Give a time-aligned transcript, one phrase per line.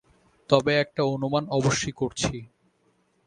[0.49, 2.35] তবে একটা অনুমান অবশ্যি করছি।